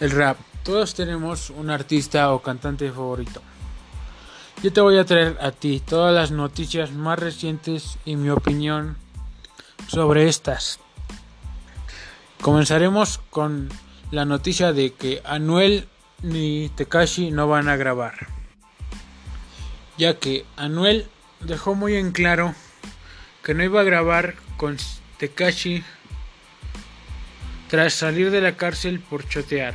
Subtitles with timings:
[0.00, 0.38] El rap.
[0.62, 3.42] Todos tenemos un artista o cantante favorito.
[4.62, 8.96] Yo te voy a traer a ti todas las noticias más recientes y mi opinión
[9.88, 10.78] sobre estas.
[12.40, 13.68] Comenzaremos con
[14.10, 15.88] la noticia de que Anuel
[16.22, 18.28] ni Tekashi no van a grabar.
[19.96, 21.08] Ya que Anuel
[21.40, 22.54] dejó muy en claro
[23.42, 24.76] que no iba a grabar con
[25.18, 25.82] Tekashi
[27.68, 29.74] tras salir de la cárcel por chotear.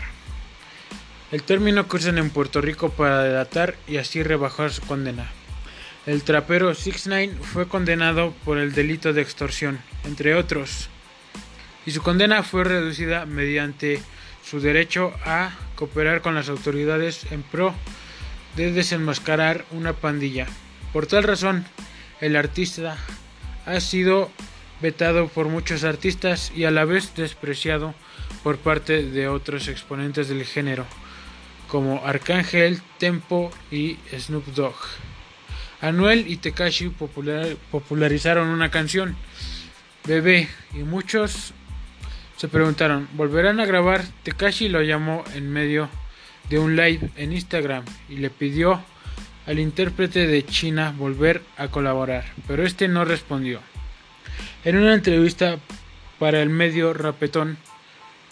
[1.34, 5.32] El término que usan en Puerto Rico para delatar y así rebajar su condena.
[6.06, 10.90] El trapero 69 fue condenado por el delito de extorsión, entre otros,
[11.88, 14.00] y su condena fue reducida mediante
[14.46, 17.74] su derecho a cooperar con las autoridades en pro
[18.56, 20.46] de desenmascarar una pandilla.
[20.94, 21.66] Por tal razón,
[22.22, 22.96] el artista
[23.66, 24.30] ha sido
[24.84, 27.96] vetado por muchos artistas y a la vez despreciado
[28.44, 30.86] por parte de otros exponentes del género,
[31.74, 34.76] como Arcángel, Tempo y Snoop Dogg.
[35.82, 36.90] Anuel y Tekashi
[37.72, 39.16] popularizaron una canción,
[40.06, 41.52] Bebé, y muchos
[42.38, 44.04] se preguntaron, ¿volverán a grabar?
[44.22, 45.90] Tekashi lo llamó en medio
[46.48, 48.80] de un live en Instagram y le pidió
[49.48, 53.62] al intérprete de China volver a colaborar, pero este no respondió.
[54.64, 55.58] En una entrevista
[56.20, 57.58] para el medio Rapetón,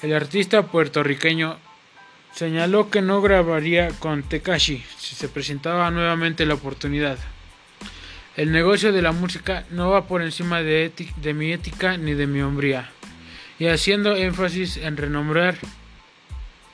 [0.04, 1.58] el artista puertorriqueño
[2.34, 7.18] señaló que no grabaría con Tekashi si se presentaba nuevamente la oportunidad.
[8.38, 10.92] El negocio de la música no va por encima de,
[11.36, 12.90] mi ética ni de mi hombría,
[13.60, 15.58] y haciendo énfasis en renombrar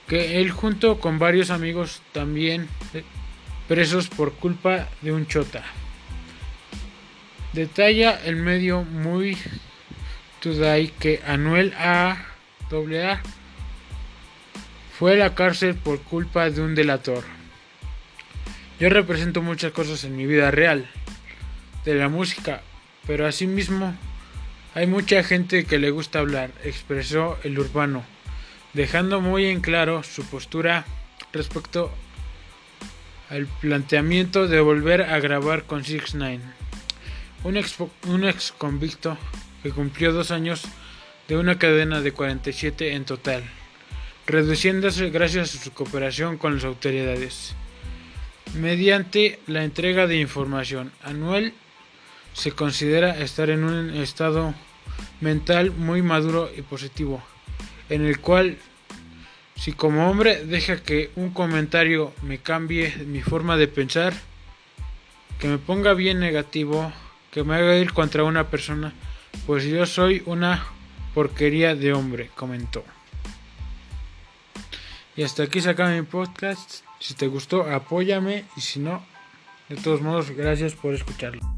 [0.08, 3.04] que él junto con varios amigos también eh,
[3.68, 5.64] presos por culpa de un chota.
[7.54, 9.38] Detalla el medio muy
[10.40, 12.24] today que Anuel A.
[14.98, 17.24] fue a la cárcel por culpa de un delator.
[18.80, 20.90] Yo represento muchas cosas en mi vida real,
[21.86, 22.62] de la música,
[23.06, 23.96] pero asimismo
[24.74, 28.04] hay mucha gente que le gusta hablar, expresó el urbano,
[28.74, 30.86] dejando muy en claro su postura
[31.32, 31.92] respecto
[33.30, 36.40] al planteamiento de volver a grabar con 6 9
[37.44, 37.76] un ex,
[38.08, 39.18] un ex convicto
[39.64, 40.64] que cumplió dos años
[41.28, 43.44] de una cadena de 47 en total,
[44.28, 47.56] reduciéndose gracias a su cooperación con las autoridades.
[48.56, 51.54] Mediante la entrega de información anual,
[52.34, 54.54] se considera estar en un estado
[55.22, 57.24] mental muy maduro y positivo,
[57.90, 58.58] en el cual
[59.56, 64.14] si como hombre deja que un comentario me cambie mi forma de pensar,
[65.40, 66.92] que me ponga bien negativo,
[67.32, 68.94] que me haga ir contra una persona,
[69.46, 70.66] pues yo soy una
[71.14, 72.84] porquería de hombre, comentó.
[75.18, 76.84] Y hasta aquí se acaba mi podcast.
[77.00, 79.04] Si te gustó, apóyame y si no,
[79.68, 81.57] de todos modos, gracias por escucharlo.